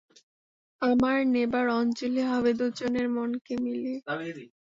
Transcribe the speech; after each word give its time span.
আমার 0.81 1.17
নেবার 1.33 1.65
অঞ্জলি 1.79 2.23
হবে 2.31 2.51
দুজনের 2.59 3.07
মনকে 3.15 3.53
মিলিয়ে। 3.63 3.97